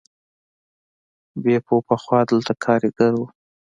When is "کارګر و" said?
2.63-3.21